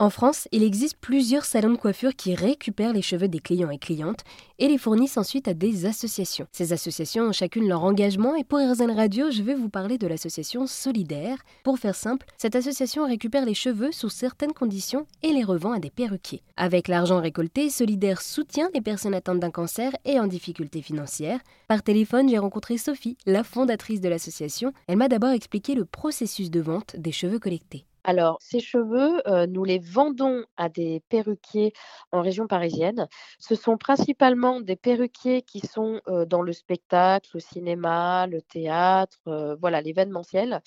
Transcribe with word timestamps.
En 0.00 0.10
France, 0.10 0.48
il 0.50 0.64
existe 0.64 0.96
plusieurs 1.00 1.44
salons 1.44 1.70
de 1.70 1.76
coiffure 1.76 2.16
qui 2.16 2.34
récupèrent 2.34 2.92
les 2.92 3.00
cheveux 3.00 3.28
des 3.28 3.38
clients 3.38 3.70
et 3.70 3.78
clientes 3.78 4.24
et 4.58 4.66
les 4.66 4.76
fournissent 4.76 5.18
ensuite 5.18 5.46
à 5.46 5.54
des 5.54 5.86
associations. 5.86 6.48
Ces 6.50 6.72
associations 6.72 7.26
ont 7.26 7.32
chacune 7.32 7.68
leur 7.68 7.84
engagement 7.84 8.34
et 8.34 8.42
pour 8.42 8.58
RZN 8.58 8.90
Radio, 8.90 9.30
je 9.30 9.44
vais 9.44 9.54
vous 9.54 9.68
parler 9.68 9.96
de 9.96 10.08
l'association 10.08 10.66
Solidaire. 10.66 11.38
Pour 11.62 11.78
faire 11.78 11.94
simple, 11.94 12.26
cette 12.38 12.56
association 12.56 13.06
récupère 13.06 13.46
les 13.46 13.54
cheveux 13.54 13.92
sous 13.92 14.08
certaines 14.08 14.52
conditions 14.52 15.06
et 15.22 15.32
les 15.32 15.44
revend 15.44 15.70
à 15.70 15.78
des 15.78 15.90
perruquiers. 15.90 16.42
Avec 16.56 16.88
l'argent 16.88 17.20
récolté, 17.20 17.70
Solidaire 17.70 18.20
soutient 18.20 18.70
les 18.74 18.80
personnes 18.80 19.14
atteintes 19.14 19.38
d'un 19.38 19.52
cancer 19.52 19.92
et 20.04 20.18
en 20.18 20.26
difficulté 20.26 20.82
financière. 20.82 21.38
Par 21.68 21.84
téléphone, 21.84 22.28
j'ai 22.28 22.38
rencontré 22.38 22.78
Sophie, 22.78 23.16
la 23.26 23.44
fondatrice 23.44 24.00
de 24.00 24.08
l'association. 24.08 24.72
Elle 24.88 24.96
m'a 24.96 25.06
d'abord 25.06 25.30
expliqué 25.30 25.76
le 25.76 25.84
processus 25.84 26.50
de 26.50 26.60
vente 26.60 26.96
des 26.98 27.12
cheveux 27.12 27.38
collectés. 27.38 27.86
Alors, 28.06 28.36
ces 28.42 28.60
cheveux, 28.60 29.22
nous 29.48 29.64
les 29.64 29.78
vendons 29.78 30.44
à 30.58 30.68
des 30.68 31.02
perruquiers 31.08 31.72
en 32.12 32.20
région 32.20 32.46
parisienne. 32.46 33.08
Ce 33.38 33.54
sont 33.54 33.78
principalement 33.78 34.60
des 34.60 34.76
perruquiers 34.76 35.40
qui 35.40 35.60
sont 35.60 36.02
dans 36.28 36.42
le 36.42 36.52
spectacle, 36.52 37.30
le 37.32 37.40
cinéma, 37.40 38.26
le 38.26 38.42
théâtre, 38.42 39.18
voilà, 39.58 39.80
l'événementiel. 39.80 40.60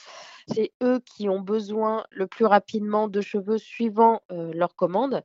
C'est 0.47 0.71
eux 0.81 0.99
qui 1.05 1.29
ont 1.29 1.41
besoin 1.41 2.05
le 2.09 2.25
plus 2.25 2.45
rapidement 2.45 3.07
de 3.07 3.21
cheveux 3.21 3.59
suivant 3.59 4.21
leur 4.29 4.75
commande. 4.75 5.21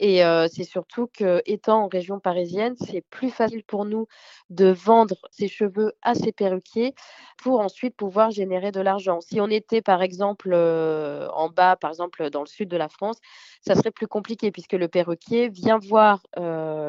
Et 0.00 0.20
c'est 0.52 0.62
surtout 0.64 1.08
que, 1.12 1.42
étant 1.44 1.84
en 1.84 1.88
région 1.88 2.20
parisienne, 2.20 2.76
c'est 2.78 3.00
plus 3.10 3.30
facile 3.30 3.64
pour 3.64 3.84
nous 3.84 4.06
de 4.48 4.66
vendre 4.66 5.16
ces 5.32 5.48
cheveux 5.48 5.92
à 6.02 6.14
ces 6.14 6.30
perruquiers 6.30 6.94
pour 7.36 7.58
ensuite 7.60 7.96
pouvoir 7.96 8.30
générer 8.30 8.70
de 8.70 8.80
l'argent. 8.80 9.20
Si 9.20 9.40
on 9.40 9.48
était, 9.48 9.82
par 9.82 10.02
exemple, 10.02 10.54
en 10.54 11.47
bas, 11.50 11.76
par 11.76 11.90
exemple, 11.90 12.30
dans 12.30 12.40
le 12.40 12.46
sud 12.46 12.68
de 12.68 12.76
la 12.76 12.88
France, 12.88 13.18
ça 13.66 13.74
serait 13.74 13.90
plus 13.90 14.06
compliqué 14.06 14.50
puisque 14.50 14.72
le 14.74 14.88
perruquier 14.88 15.48
vient 15.48 15.78
voir 15.78 16.22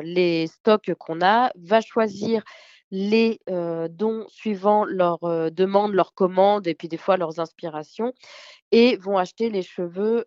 les 0.03 0.47
stocks 0.47 0.93
qu'on 0.95 1.21
a, 1.21 1.51
va 1.55 1.81
choisir 1.81 2.43
les 2.91 3.39
dons 3.47 4.25
suivant 4.29 4.83
leurs 4.85 5.51
demandes, 5.51 5.93
leurs 5.93 6.13
commandes 6.13 6.67
et 6.67 6.73
puis 6.73 6.87
des 6.87 6.97
fois 6.97 7.17
leurs 7.17 7.39
inspirations 7.39 8.13
et 8.71 8.97
vont 8.97 9.17
acheter 9.17 9.49
les 9.49 9.61
cheveux 9.61 10.25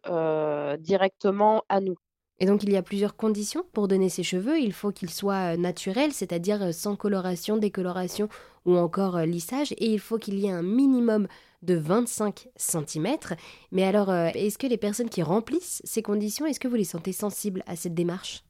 directement 0.79 1.65
à 1.69 1.81
nous. 1.81 1.97
Et 2.39 2.47
donc 2.47 2.63
il 2.65 2.73
y 2.73 2.77
a 2.77 2.83
plusieurs 2.83 3.17
conditions 3.17 3.65
pour 3.73 3.87
donner 3.89 4.09
ces 4.09 4.25
cheveux. 4.25 4.59
Il 4.59 4.73
faut 4.73 4.91
qu'ils 4.91 5.11
soient 5.11 5.57
naturels, 5.57 6.13
c'est-à-dire 6.13 6.75
sans 6.75 6.97
coloration, 6.97 7.57
décoloration 7.57 8.29
ou 8.65 8.77
encore 8.77 9.19
lissage, 9.21 9.73
et 9.73 9.87
il 9.87 10.01
faut 10.01 10.19
qu'il 10.19 10.39
y 10.39 10.47
ait 10.47 10.53
un 10.53 10.63
minimum 10.63 11.27
de 11.63 11.75
25 11.75 12.49
cm. 12.57 13.17
Mais 13.71 13.85
alors, 13.85 14.13
est-ce 14.13 14.59
que 14.59 14.67
les 14.67 14.77
personnes 14.77 15.09
qui 15.09 15.23
remplissent 15.23 15.81
ces 15.85 16.03
conditions, 16.03 16.47
est-ce 16.47 16.61
que 16.61 16.69
vous 16.69 16.77
les 16.77 16.85
sentez 16.85 17.13
sensibles 17.13 17.63
à 17.67 17.77
cette 17.77 17.95
démarche? 17.95 18.45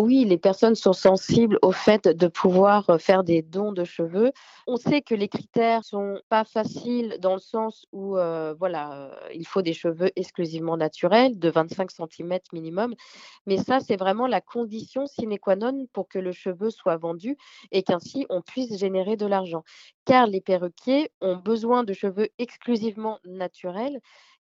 Oui, 0.00 0.24
les 0.24 0.38
personnes 0.38 0.74
sont 0.74 0.94
sensibles 0.94 1.58
au 1.60 1.70
fait 1.70 2.08
de 2.08 2.26
pouvoir 2.26 2.88
euh, 2.88 2.98
faire 2.98 3.24
des 3.24 3.42
dons 3.42 3.72
de 3.72 3.84
cheveux. 3.84 4.32
On 4.66 4.76
sait 4.76 5.02
que 5.02 5.14
les 5.14 5.28
critères 5.28 5.84
sont 5.84 6.18
pas 6.30 6.44
faciles 6.44 7.18
dans 7.20 7.34
le 7.34 7.40
sens 7.40 7.86
où, 7.92 8.16
euh, 8.16 8.54
voilà, 8.58 8.92
euh, 8.94 9.28
il 9.34 9.46
faut 9.46 9.60
des 9.60 9.74
cheveux 9.74 10.10
exclusivement 10.16 10.78
naturels, 10.78 11.38
de 11.38 11.50
25 11.50 11.90
cm 11.90 12.38
minimum. 12.54 12.94
Mais 13.46 13.58
ça, 13.58 13.80
c'est 13.80 13.96
vraiment 13.98 14.26
la 14.26 14.40
condition 14.40 15.06
sine 15.06 15.38
qua 15.38 15.56
non 15.56 15.86
pour 15.92 16.08
que 16.08 16.18
le 16.18 16.32
cheveu 16.32 16.70
soit 16.70 16.96
vendu 16.96 17.36
et 17.70 17.82
qu'ainsi 17.82 18.24
on 18.30 18.40
puisse 18.40 18.78
générer 18.78 19.16
de 19.16 19.26
l'argent. 19.26 19.62
Car 20.06 20.26
les 20.26 20.40
perruquiers 20.40 21.10
ont 21.20 21.36
besoin 21.36 21.84
de 21.84 21.92
cheveux 21.92 22.28
exclusivement 22.38 23.18
naturels 23.24 24.00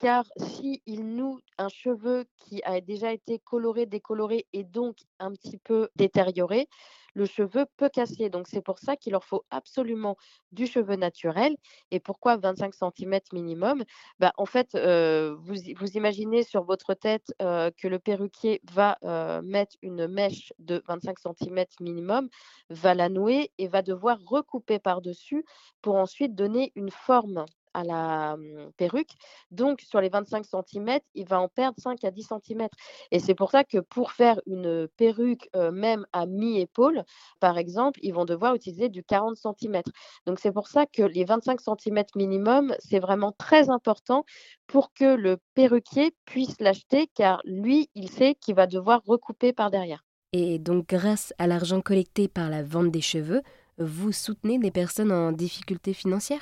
car 0.02 0.26
s'ils 0.38 1.16
nouent 1.16 1.31
un 1.62 1.70
cheveu 1.70 2.26
qui 2.38 2.62
a 2.64 2.82
déjà 2.82 3.14
été 3.14 3.40
coloré, 3.40 3.86
décoloré 3.86 4.48
et 4.52 4.64
donc 4.64 4.98
un 5.20 5.32
petit 5.32 5.58
peu 5.58 5.90
détérioré, 5.96 6.68
le 7.14 7.26
cheveu 7.26 7.66
peut 7.78 7.90
casser. 7.90 8.30
Donc 8.30 8.48
c'est 8.48 8.62
pour 8.62 8.80
ça 8.80 8.96
qu'il 8.96 9.12
leur 9.12 9.24
faut 9.24 9.44
absolument 9.52 10.18
du 10.52 10.66
cheveu 10.66 10.96
naturel. 10.96 11.56
Et 11.92 12.00
pourquoi 12.00 12.38
25 12.38 12.74
cm 12.74 13.20
minimum? 13.34 13.84
Bah, 14.20 14.34
En 14.38 14.46
fait, 14.46 14.74
euh, 14.76 15.36
vous, 15.40 15.92
imaginez 15.96 16.44
sur 16.44 16.64
votre 16.64 16.94
tête 16.94 17.34
euh, 17.42 17.70
que 17.78 17.88
le 17.88 18.00
perruquier 18.00 18.62
va 18.72 18.98
euh, 19.04 19.42
mettre 19.42 19.76
une 19.82 20.08
mèche 20.08 20.54
de 20.60 20.82
25 20.88 21.18
cm 21.20 21.66
minimum, 21.80 22.30
va 22.70 22.96
la 22.96 23.10
nouer 23.10 23.52
et 23.58 23.68
va 23.68 23.82
devoir 23.82 24.18
recouper 24.26 24.80
par-dessus 24.80 25.46
pour 25.82 25.96
ensuite 25.96 26.34
donner 26.36 26.72
une 26.76 26.92
forme 26.92 27.46
à 27.74 27.84
la 27.84 28.38
mmh, 28.38 28.72
perruque. 28.78 29.12
Donc, 29.52 29.82
sur 29.82 30.02
les 30.02 30.10
25 30.10 30.46
cm, 30.46 31.00
il 31.16 31.28
va 31.28 31.40
en 31.40 31.48
perdre 31.48 31.78
5 31.80 32.04
à 32.04 32.12
10 32.12 32.30
cm. 32.46 32.68
Et 33.12 33.20
c'est 33.20 33.36
pour 33.36 33.52
ça 33.52 33.64
que 33.64 33.80
pour 33.80 34.12
faire 34.12 34.40
une 34.46 34.88
perruque, 34.98 35.50
même 35.72 36.06
à 36.14 36.26
mi-épaule, 36.26 37.04
par 37.40 37.58
exemple, 37.58 38.00
ils 38.04 38.14
vont 38.14 38.26
devoir 38.26 38.56
utiliser 38.56 38.90
du 38.90 39.04
40 39.04 39.38
cm. 39.38 39.82
Donc, 40.26 40.40
c'est 40.40 40.52
pour 40.52 40.68
ça 40.68 40.86
que 40.86 41.04
les 41.04 41.26
25 41.26 41.60
cm 41.62 42.04
minimum, 42.16 42.76
c'est 42.80 43.00
vraiment 43.00 43.32
très 43.32 43.70
important 43.70 44.26
pour 44.68 44.94
que 44.94 45.16
le 45.16 45.38
perruquier 45.54 46.14
puisse 46.26 46.60
l'acheter, 46.60 47.08
car 47.14 47.42
lui, 47.44 47.90
il 47.96 48.10
sait 48.10 48.36
qu'il 48.36 48.56
va 48.56 48.68
devoir 48.68 49.02
recouper 49.06 49.54
par 49.54 49.72
derrière. 49.72 50.04
Et 50.34 50.60
donc, 50.60 50.88
grâce 50.88 51.34
à 51.38 51.48
l'argent 51.48 51.82
collecté 51.82 52.28
par 52.28 52.50
la 52.50 52.64
vente 52.64 52.90
des 52.90 53.02
cheveux, 53.02 53.42
vous 53.78 54.12
soutenez 54.12 54.60
des 54.60 54.72
personnes 54.72 55.12
en 55.12 55.32
difficulté 55.32 55.94
financière? 55.94 56.42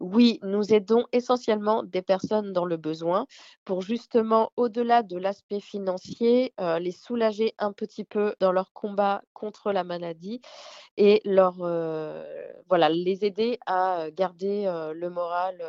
Oui, 0.00 0.38
nous 0.42 0.74
aidons 0.74 1.04
essentiellement 1.12 1.82
des 1.82 2.02
personnes 2.02 2.52
dans 2.52 2.66
le 2.66 2.76
besoin 2.76 3.26
pour 3.64 3.80
justement, 3.80 4.52
au-delà 4.56 5.02
de 5.02 5.16
l'aspect 5.16 5.60
financier, 5.60 6.52
euh, 6.60 6.78
les 6.78 6.92
soulager 6.92 7.54
un 7.58 7.72
petit 7.72 8.04
peu 8.04 8.34
dans 8.40 8.52
leur 8.52 8.72
combat 8.74 9.22
contre 9.32 9.72
la 9.72 9.84
maladie 9.84 10.40
et 10.98 11.22
euh, 11.26 12.24
voilà, 12.68 12.90
les 12.90 13.24
aider 13.24 13.58
à 13.66 14.06
garder 14.12 14.66
euh, 14.66 14.92
le 14.92 15.08
moral 15.08 15.62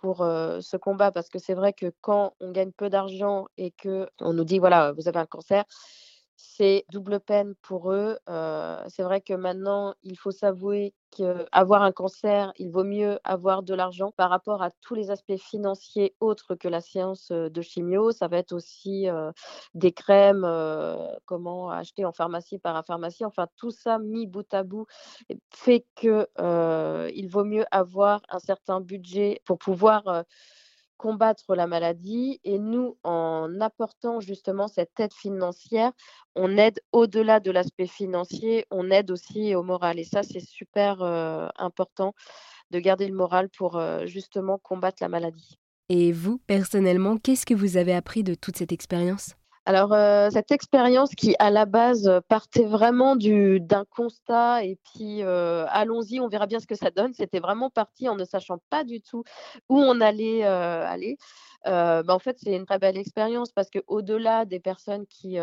pour 0.00 0.18
ce 0.18 0.76
combat. 0.76 1.12
Parce 1.12 1.28
que 1.28 1.38
c'est 1.38 1.54
vrai 1.54 1.72
que 1.72 1.92
quand 2.00 2.34
on 2.40 2.50
gagne 2.52 2.72
peu 2.72 2.88
d'argent 2.88 3.46
et 3.58 3.72
qu'on 3.82 4.32
nous 4.32 4.44
dit, 4.44 4.58
voilà, 4.58 4.92
vous 4.92 5.08
avez 5.08 5.18
un 5.18 5.26
cancer, 5.26 5.64
c'est 6.40 6.84
double 6.92 7.18
peine 7.18 7.54
pour 7.62 7.92
eux. 7.92 8.16
c'est 8.26 9.02
vrai 9.02 9.20
que 9.20 9.34
maintenant, 9.34 9.94
il 10.04 10.16
faut 10.16 10.30
s'avouer 10.30 10.94
qu'avoir 11.10 11.82
un 11.82 11.90
cancer, 11.90 12.52
il 12.58 12.70
vaut 12.70 12.84
mieux 12.84 13.18
avoir 13.24 13.64
de 13.64 13.74
l'argent 13.74 14.12
par 14.16 14.30
rapport 14.30 14.62
à 14.62 14.70
tous 14.80 14.94
les 14.94 15.10
aspects 15.10 15.36
financiers 15.36 16.14
autres 16.20 16.54
que 16.54 16.68
la 16.68 16.80
séance 16.80 17.32
de 17.32 17.60
chimio. 17.60 18.12
Ça 18.12 18.28
va 18.28 18.38
être 18.38 18.52
aussi 18.52 19.08
des 19.74 19.92
crèmes, 19.92 20.46
comment 21.24 21.70
acheter 21.70 22.04
en 22.04 22.12
pharmacie, 22.12 22.58
par 22.58 22.84
pharmacie. 22.86 23.24
Enfin, 23.24 23.48
tout 23.56 23.72
ça 23.72 23.98
mis 23.98 24.28
bout 24.28 24.46
à 24.54 24.62
bout 24.62 24.86
fait 25.50 25.86
qu'il 25.96 27.28
vaut 27.28 27.44
mieux 27.44 27.64
avoir 27.72 28.22
un 28.28 28.38
certain 28.38 28.80
budget 28.80 29.42
pour 29.44 29.58
pouvoir 29.58 30.24
combattre 30.98 31.54
la 31.54 31.66
maladie. 31.66 32.40
Et 32.44 32.58
nous, 32.58 32.98
en 33.04 33.60
apportant 33.60 34.20
justement 34.20 34.68
cette 34.68 35.00
aide 35.00 35.14
financière, 35.14 35.92
on 36.34 36.58
aide 36.58 36.80
au-delà 36.92 37.40
de 37.40 37.50
l'aspect 37.50 37.86
financier, 37.86 38.66
on 38.70 38.90
aide 38.90 39.10
aussi 39.10 39.54
au 39.54 39.62
moral. 39.62 39.98
Et 39.98 40.04
ça, 40.04 40.22
c'est 40.22 40.44
super 40.44 41.00
euh, 41.00 41.48
important 41.56 42.12
de 42.70 42.78
garder 42.78 43.08
le 43.08 43.14
moral 43.14 43.48
pour 43.48 43.76
euh, 43.76 44.04
justement 44.04 44.58
combattre 44.58 44.98
la 45.00 45.08
maladie. 45.08 45.58
Et 45.88 46.12
vous, 46.12 46.38
personnellement, 46.46 47.16
qu'est-ce 47.16 47.46
que 47.46 47.54
vous 47.54 47.78
avez 47.78 47.94
appris 47.94 48.22
de 48.22 48.34
toute 48.34 48.58
cette 48.58 48.72
expérience? 48.72 49.37
Alors, 49.68 49.92
euh, 49.92 50.30
cette 50.30 50.50
expérience 50.50 51.10
qui, 51.14 51.36
à 51.38 51.50
la 51.50 51.66
base, 51.66 52.10
partait 52.26 52.64
vraiment 52.64 53.16
d'un 53.16 53.84
constat 53.90 54.64
et 54.64 54.78
puis 54.82 55.22
euh, 55.22 55.66
allons-y, 55.68 56.20
on 56.20 56.28
verra 56.28 56.46
bien 56.46 56.58
ce 56.58 56.66
que 56.66 56.74
ça 56.74 56.90
donne. 56.90 57.12
C'était 57.12 57.38
vraiment 57.38 57.68
parti 57.68 58.08
en 58.08 58.16
ne 58.16 58.24
sachant 58.24 58.62
pas 58.70 58.82
du 58.82 59.02
tout 59.02 59.24
où 59.68 59.78
on 59.78 60.00
allait 60.00 60.46
euh, 60.46 60.86
aller. 60.86 61.18
Bah, 61.64 62.02
en 62.08 62.18
fait, 62.18 62.38
c'est 62.38 62.54
une 62.54 62.66
très 62.66 62.78
belle 62.78 62.96
expérience 62.96 63.52
parce 63.52 63.68
qu'au-delà 63.70 64.44
des 64.44 64.60
personnes 64.60 65.06
qui, 65.06 65.38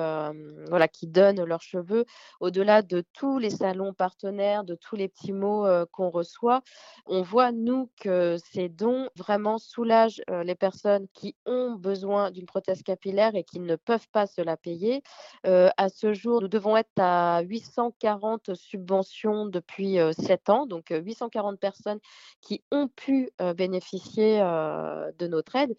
voilà, 0.69 0.88
qui 0.88 1.07
donnent 1.07 1.44
leurs 1.44 1.62
cheveux, 1.62 2.06
au-delà 2.39 2.81
de 2.81 3.04
tous 3.13 3.38
les 3.39 3.50
salons 3.50 3.94
partenaires, 3.94 4.63
de 4.63 4.75
tous 4.75 4.95
les 4.95 5.07
petits 5.07 5.34
mots 5.34 5.66
qu'on 5.92 6.10
reçoit, 6.10 6.62
on 7.06 7.22
voit, 7.22 7.51
nous, 7.51 7.89
que 8.00 8.38
ces 8.54 8.69
dons 8.69 9.10
vraiment 9.16 9.57
soulagent 9.57 10.22
les 10.44 10.56
personnes 10.56 11.07
qui 11.13 11.36
ont 11.45 11.74
besoin 11.74 12.31
d'une 12.31 12.45
prothèse 12.45 12.81
capillaire 12.84 13.36
et 13.36 13.44
qui 13.44 13.60
ne 13.60 13.75
peuvent 13.75 14.10
pas 14.12 14.25
se 14.28 14.42
la 14.42 14.57
payer. 14.57 15.01
à 15.44 15.89
ce 15.89 16.13
jour, 16.13 16.42
nous 16.42 16.48
devons 16.48 16.78
être 16.78 16.89
à 16.98 17.42
840 17.42 18.56
subventions 18.56 19.45
depuis 19.45 19.98
7 20.18 20.50
ans, 20.50 20.66
donc 20.66 20.86
840 20.89 21.60
personnes 21.60 22.00
qui 22.42 22.63
ont 22.72 22.88
pu 22.88 23.30
bénéficier 23.57 24.39
de 24.39 25.28
notre 25.28 25.56
aide. 25.56 25.75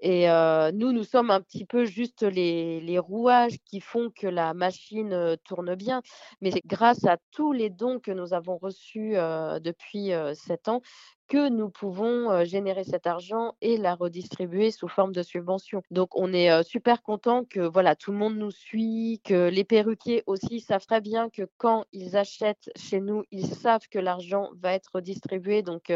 Et 0.00 0.26
nous, 0.74 0.92
nous 0.92 1.04
sommes 1.04 1.30
un 1.30 1.40
petit 1.40 1.64
peu 1.64 1.84
juste 1.84 2.22
les, 2.22 2.80
les, 2.80 2.98
rouages 2.98 3.58
qui 3.64 3.80
font 3.80 4.10
que 4.10 4.26
la 4.26 4.54
machine 4.54 5.36
tourne 5.44 5.74
bien. 5.74 6.02
Mais 6.40 6.50
c'est 6.50 6.66
grâce 6.66 7.04
à 7.04 7.18
tous 7.30 7.52
les 7.52 7.70
dons 7.70 7.98
que 7.98 8.10
nous 8.10 8.32
avons 8.32 8.58
reçus 8.58 9.12
depuis 9.60 10.10
sept 10.34 10.68
ans 10.68 10.82
que 11.28 11.50
nous 11.50 11.68
pouvons 11.68 12.44
générer 12.44 12.84
cet 12.84 13.06
argent 13.06 13.54
et 13.60 13.76
la 13.76 13.94
redistribuer 13.94 14.70
sous 14.70 14.88
forme 14.88 15.12
de 15.12 15.22
subvention. 15.22 15.82
Donc 15.90 16.16
on 16.16 16.32
est 16.32 16.62
super 16.64 17.02
content 17.02 17.44
que 17.44 17.60
voilà 17.60 17.94
tout 17.94 18.12
le 18.12 18.18
monde 18.18 18.36
nous 18.36 18.50
suit, 18.50 19.20
que 19.24 19.48
les 19.48 19.64
perruquiers 19.64 20.22
aussi 20.26 20.60
savent 20.60 20.86
très 20.86 21.02
bien 21.02 21.28
que 21.28 21.42
quand 21.58 21.84
ils 21.92 22.16
achètent 22.16 22.70
chez 22.76 23.00
nous, 23.00 23.24
ils 23.30 23.46
savent 23.46 23.86
que 23.90 23.98
l'argent 23.98 24.50
va 24.60 24.72
être 24.72 24.90
redistribué. 24.94 25.62
Donc 25.62 25.92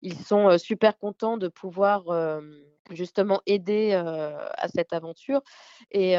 ils 0.00 0.18
sont 0.18 0.56
super 0.56 0.98
contents 0.98 1.36
de 1.36 1.48
pouvoir 1.48 2.04
justement 2.90 3.40
aider 3.46 3.92
à 3.94 4.68
cette 4.68 4.92
aventure. 4.92 5.40
Et 5.92 6.16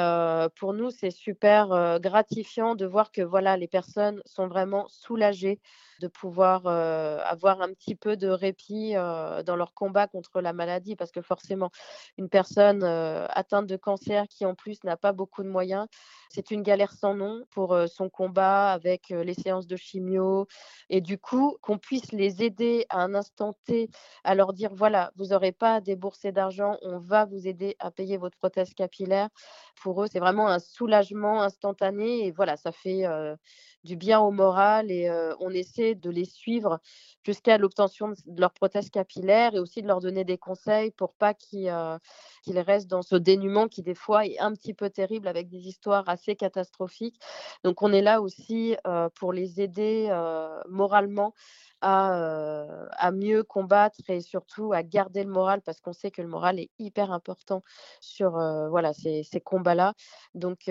pour 0.55 0.73
nous, 0.73 0.89
c'est 0.91 1.11
super 1.11 1.99
gratifiant 1.99 2.75
de 2.75 2.85
voir 2.85 3.11
que 3.11 3.21
voilà, 3.21 3.57
les 3.57 3.67
personnes 3.67 4.21
sont 4.25 4.47
vraiment 4.47 4.87
soulagées 4.89 5.59
de 6.01 6.07
pouvoir 6.07 6.65
avoir 6.65 7.61
un 7.61 7.71
petit 7.73 7.95
peu 7.95 8.17
de 8.17 8.27
répit 8.27 8.93
dans 8.93 9.55
leur 9.55 9.73
combat 9.73 10.07
contre 10.07 10.41
la 10.41 10.51
maladie, 10.51 10.95
parce 10.95 11.11
que 11.11 11.21
forcément, 11.21 11.69
une 12.17 12.27
personne 12.27 12.83
atteinte 12.83 13.67
de 13.67 13.77
cancer 13.77 14.27
qui 14.27 14.45
en 14.45 14.55
plus 14.55 14.83
n'a 14.83 14.97
pas 14.97 15.13
beaucoup 15.13 15.43
de 15.43 15.47
moyens, 15.47 15.87
c'est 16.29 16.51
une 16.51 16.63
galère 16.63 16.91
sans 16.91 17.13
nom 17.13 17.43
pour 17.51 17.77
son 17.87 18.09
combat 18.09 18.71
avec 18.71 19.09
les 19.09 19.33
séances 19.33 19.67
de 19.67 19.75
chimio. 19.75 20.47
Et 20.89 20.99
du 21.01 21.17
coup, 21.17 21.57
qu'on 21.61 21.77
puisse 21.77 22.11
les 22.11 22.43
aider 22.43 22.85
à 22.89 23.01
un 23.01 23.13
instant 23.13 23.53
T, 23.65 23.89
à 24.23 24.35
leur 24.35 24.53
dire, 24.53 24.71
voilà, 24.73 25.11
vous 25.15 25.27
n'aurez 25.27 25.51
pas 25.51 25.75
à 25.75 25.81
débourser 25.81 26.31
d'argent, 26.31 26.77
on 26.81 26.99
va 26.99 27.25
vous 27.25 27.47
aider 27.47 27.75
à 27.79 27.91
payer 27.91 28.17
votre 28.17 28.37
prothèse 28.37 28.73
capillaire. 28.73 29.29
Pour 29.81 30.03
eux, 30.03 30.07
c'est 30.11 30.19
vraiment 30.19 30.47
un 30.47 30.59
soulagement 30.59 31.41
instantané. 31.43 32.25
Et 32.25 32.31
voilà, 32.31 32.57
ça 32.57 32.71
fait 32.71 33.03
du 33.83 33.95
bien 33.95 34.19
au 34.19 34.31
moral 34.31 34.91
et 34.91 35.09
on 35.39 35.49
essaie 35.49 35.95
de 35.95 36.09
les 36.09 36.25
suivre 36.25 36.79
jusqu'à 37.23 37.57
l'obtention 37.57 38.09
de 38.25 38.41
leur 38.41 38.51
prothèse 38.53 38.89
capillaire 38.89 39.55
et 39.55 39.59
aussi 39.59 39.81
de 39.81 39.87
leur 39.87 40.01
donner 40.01 40.23
des 40.23 40.37
conseils 40.37 40.91
pour 40.91 41.13
pas 41.13 41.33
qu'ils 41.33 41.69
restent 42.47 42.89
dans 42.89 43.01
ce 43.01 43.15
dénuement 43.15 43.67
qui 43.67 43.81
des 43.81 43.95
fois 43.95 44.25
est 44.25 44.39
un 44.39 44.53
petit 44.53 44.73
peu 44.73 44.89
terrible 44.89 45.27
avec 45.27 45.49
des 45.49 45.67
histoires 45.67 46.07
assez 46.09 46.35
catastrophiques. 46.35 47.19
Donc 47.63 47.81
on 47.81 47.91
est 47.91 48.01
là 48.01 48.21
aussi 48.21 48.75
pour 49.15 49.33
les 49.33 49.61
aider 49.61 50.09
moralement 50.69 51.33
à, 51.81 53.11
mieux 53.13 53.43
combattre 53.43 53.99
et 54.09 54.21
surtout 54.21 54.73
à 54.73 54.83
garder 54.83 55.23
le 55.23 55.31
moral 55.31 55.61
parce 55.61 55.81
qu'on 55.81 55.93
sait 55.93 56.11
que 56.11 56.21
le 56.21 56.27
moral 56.27 56.59
est 56.59 56.69
hyper 56.79 57.11
important 57.11 57.61
sur 57.99 58.31
voilà, 58.69 58.93
ces, 58.93 59.23
ces 59.23 59.41
combats-là. 59.41 59.93
Donc, 60.35 60.69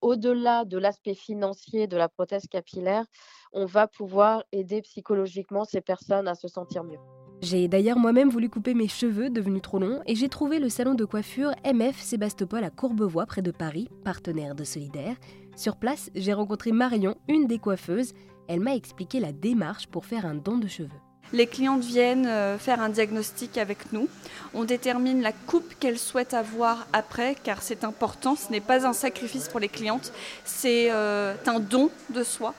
au-delà 0.00 0.64
de 0.64 0.78
l'aspect 0.78 1.14
financier 1.14 1.86
de 1.86 1.96
la 1.96 2.08
prothèse 2.08 2.46
capillaire, 2.48 3.04
on 3.52 3.66
va 3.66 3.86
pouvoir 3.86 4.44
aider 4.52 4.82
psychologiquement 4.82 5.64
ces 5.64 5.80
personnes 5.80 6.28
à 6.28 6.34
se 6.34 6.48
sentir 6.48 6.84
mieux. 6.84 6.98
J'ai 7.40 7.68
d'ailleurs 7.68 7.98
moi-même 7.98 8.30
voulu 8.30 8.48
couper 8.48 8.72
mes 8.72 8.88
cheveux 8.88 9.28
devenus 9.28 9.60
trop 9.60 9.78
longs 9.78 10.00
et 10.06 10.14
j'ai 10.14 10.28
trouvé 10.28 10.58
le 10.58 10.70
salon 10.70 10.94
de 10.94 11.04
coiffure 11.04 11.52
MF 11.64 12.00
Sébastopol 12.00 12.64
à 12.64 12.70
Courbevoie 12.70 13.26
près 13.26 13.42
de 13.42 13.50
Paris, 13.50 13.88
partenaire 14.02 14.54
de 14.54 14.64
Solidaire. 14.64 15.16
Sur 15.56 15.76
place, 15.76 16.10
j'ai 16.14 16.32
rencontré 16.32 16.72
Marion, 16.72 17.16
une 17.28 17.46
des 17.46 17.58
coiffeuses, 17.58 18.14
elle 18.48 18.60
m'a 18.60 18.74
expliqué 18.74 19.20
la 19.20 19.32
démarche 19.32 19.86
pour 19.86 20.04
faire 20.04 20.26
un 20.26 20.34
don 20.34 20.58
de 20.58 20.68
cheveux. 20.68 20.90
Les 21.32 21.46
clientes 21.46 21.82
viennent 21.82 22.26
euh, 22.26 22.58
faire 22.58 22.80
un 22.80 22.90
diagnostic 22.90 23.58
avec 23.58 23.92
nous. 23.92 24.08
On 24.52 24.64
détermine 24.64 25.22
la 25.22 25.32
coupe 25.32 25.74
qu'elles 25.80 25.98
souhaitent 25.98 26.34
avoir 26.34 26.86
après, 26.92 27.34
car 27.42 27.62
c'est 27.62 27.82
important. 27.82 28.36
Ce 28.36 28.52
n'est 28.52 28.60
pas 28.60 28.86
un 28.86 28.92
sacrifice 28.92 29.48
pour 29.48 29.58
les 29.58 29.68
clientes, 29.68 30.12
c'est 30.44 30.90
euh, 30.90 31.34
un 31.46 31.60
don 31.60 31.90
de 32.10 32.22
soi. 32.22 32.54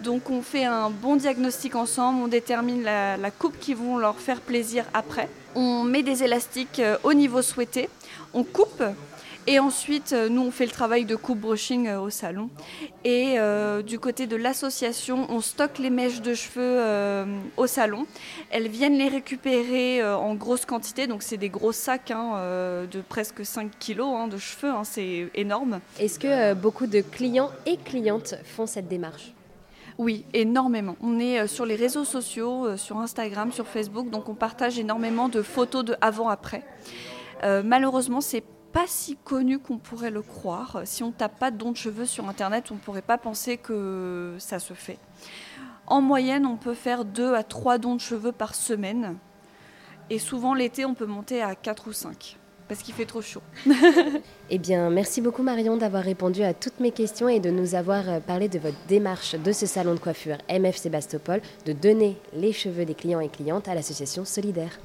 Donc 0.00 0.30
on 0.30 0.42
fait 0.42 0.64
un 0.64 0.90
bon 0.90 1.16
diagnostic 1.16 1.74
ensemble, 1.74 2.22
on 2.22 2.28
détermine 2.28 2.82
la, 2.82 3.30
coupe 3.30 3.58
qui 3.58 3.72
vont 3.72 3.96
leur 3.98 4.16
faire 4.16 4.40
plaisir 4.40 4.84
après. 4.92 5.28
On 5.54 5.84
met 5.84 6.02
des 6.02 6.22
élastiques 6.22 6.80
euh, 6.80 6.98
au 7.04 7.14
niveau 7.14 7.40
souhaité, 7.40 7.88
on 8.34 8.44
coupe 8.44 8.82
et 9.48 9.60
ensuite, 9.60 10.12
euh, 10.12 10.28
nous, 10.28 10.42
on 10.42 10.50
fait 10.50 10.66
le 10.66 10.70
travail 10.70 11.06
de 11.06 11.16
coupe 11.16 11.38
brushing 11.38 11.88
euh, 11.88 12.00
au 12.00 12.10
salon. 12.10 12.50
Et 13.02 13.36
euh, 13.38 13.80
du 13.80 13.98
côté 13.98 14.26
de 14.26 14.36
l'association, 14.36 15.26
on 15.30 15.40
stocke 15.40 15.78
les 15.78 15.88
mèches 15.88 16.20
de 16.20 16.34
cheveux 16.34 17.26
au 17.56 17.66
salon. 17.66 18.04
Elles 18.50 18.68
viennent 18.68 18.98
les 18.98 19.08
récupérer 19.08 20.04
en 20.04 20.34
grosse 20.34 20.66
quantité, 20.66 21.06
donc 21.06 21.22
c'est 21.22 21.38
des 21.38 21.48
gros 21.48 21.72
sacs 21.72 22.10
hein, 22.10 22.86
de 22.90 23.00
presque 23.00 23.46
5 23.46 23.70
kilos 23.78 24.14
hein, 24.14 24.28
de 24.28 24.36
cheveux, 24.36 24.70
hein, 24.70 24.84
c'est 24.84 25.30
énorme. 25.34 25.80
Est-ce 25.98 26.18
que 26.18 26.52
beaucoup 26.52 26.86
de 26.86 27.00
clients 27.00 27.50
et 27.64 27.78
clientes 27.78 28.34
font 28.44 28.66
cette 28.66 28.88
démarche? 28.88 29.32
Oui, 29.96 30.26
énormément. 30.34 30.96
On 31.00 31.18
est 31.18 31.46
sur 31.46 31.64
les 31.64 31.76
réseaux 31.76 32.04
sociaux, 32.04 32.76
sur 32.76 32.98
Instagram, 32.98 33.52
sur 33.52 33.66
Facebook, 33.66 34.10
donc 34.10 34.28
on 34.28 34.34
partage 34.34 34.78
énormément 34.78 35.30
de 35.30 35.40
photos 35.40 35.84
de 35.84 35.96
avant-après. 36.02 36.64
malheureusement, 37.64 38.20
c'est 38.20 38.44
pas 38.72 38.86
si 38.86 39.16
connu 39.16 39.58
qu'on 39.58 39.78
pourrait 39.78 40.10
le 40.10 40.22
croire. 40.22 40.82
Si 40.84 41.02
on 41.02 41.10
tape 41.10 41.38
pas 41.38 41.50
de 41.50 41.56
dons 41.56 41.72
de 41.72 41.76
cheveux 41.76 42.06
sur 42.06 42.28
Internet, 42.28 42.70
on 42.70 42.74
ne 42.74 42.80
pourrait 42.80 43.02
pas 43.02 43.18
penser 43.18 43.56
que 43.56 44.36
ça 44.38 44.58
se 44.58 44.74
fait. 44.74 44.98
En 45.86 46.00
moyenne, 46.00 46.44
on 46.46 46.56
peut 46.56 46.74
faire 46.74 47.04
2 47.04 47.34
à 47.34 47.42
3 47.42 47.78
dons 47.78 47.94
de 47.94 48.00
cheveux 48.00 48.32
par 48.32 48.54
semaine. 48.54 49.16
Et 50.10 50.18
souvent, 50.18 50.54
l'été, 50.54 50.84
on 50.84 50.94
peut 50.94 51.06
monter 51.06 51.42
à 51.42 51.54
4 51.54 51.88
ou 51.88 51.92
5 51.92 52.38
parce 52.68 52.82
qu'il 52.82 52.94
fait 52.94 53.06
trop 53.06 53.22
chaud. 53.22 53.40
eh 54.50 54.58
bien, 54.58 54.90
merci 54.90 55.20
beaucoup 55.20 55.42
Marion 55.42 55.76
d'avoir 55.76 56.04
répondu 56.04 56.42
à 56.42 56.52
toutes 56.52 56.80
mes 56.80 56.92
questions 56.92 57.28
et 57.28 57.40
de 57.40 57.50
nous 57.50 57.74
avoir 57.74 58.08
euh, 58.08 58.20
parlé 58.20 58.48
de 58.48 58.58
votre 58.58 58.76
démarche 58.88 59.34
de 59.34 59.52
ce 59.52 59.64
salon 59.66 59.94
de 59.94 59.98
coiffure 59.98 60.36
MF 60.50 60.76
Sébastopol 60.76 61.40
de 61.64 61.72
donner 61.72 62.18
les 62.34 62.52
cheveux 62.52 62.84
des 62.84 62.94
clients 62.94 63.20
et 63.20 63.30
clientes 63.30 63.68
à 63.68 63.74
l'association 63.74 64.24
Solidaire. 64.24 64.78